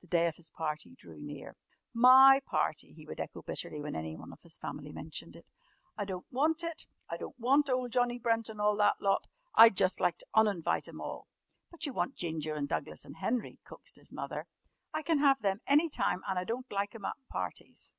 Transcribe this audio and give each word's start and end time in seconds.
The 0.00 0.06
day 0.06 0.26
of 0.26 0.36
his 0.36 0.50
party 0.50 0.94
drew 0.96 1.20
near. 1.20 1.54
"My 1.92 2.40
party," 2.46 2.94
he 2.94 3.04
would 3.04 3.20
echo 3.20 3.42
bitterly 3.42 3.78
when 3.82 3.94
anyone 3.94 4.32
of 4.32 4.40
his 4.40 4.56
family 4.56 4.90
mentioned 4.90 5.36
it. 5.36 5.44
"I 5.98 6.06
don't 6.06 6.24
want 6.32 6.64
it. 6.64 6.86
I 7.10 7.18
don't 7.18 7.38
want 7.38 7.68
ole 7.68 7.90
Johnnie 7.90 8.18
Brent 8.18 8.48
an' 8.48 8.58
all 8.58 8.74
that 8.76 9.02
lot. 9.02 9.26
I'd 9.54 9.76
just 9.76 10.00
like 10.00 10.16
to 10.16 10.26
un 10.32 10.48
invite 10.48 10.88
'em 10.88 11.02
all." 11.02 11.28
"But 11.70 11.84
you 11.84 11.92
want 11.92 12.16
Ginger 12.16 12.54
and 12.54 12.70
Douglas 12.70 13.04
and 13.04 13.18
Henry," 13.18 13.58
coaxed 13.66 13.96
his 13.96 14.14
Mother. 14.14 14.46
"I 14.94 15.02
can 15.02 15.18
have 15.18 15.42
them 15.42 15.60
any 15.66 15.90
time 15.90 16.22
an' 16.26 16.38
I 16.38 16.44
don't 16.44 16.72
like 16.72 16.94
'em 16.94 17.04
at 17.04 17.18
parties. 17.28 17.92